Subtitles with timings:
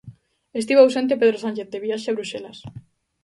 [0.59, 2.57] Estivo ausente Pedro Sánchez, de viaxe a Bruxelas.